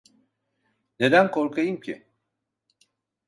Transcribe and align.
Neden 0.99 1.31
korkayım 1.31 1.79
ki? 1.79 2.07